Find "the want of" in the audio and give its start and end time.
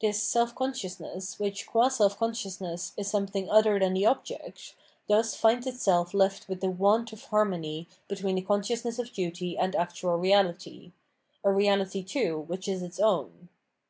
6.62-7.24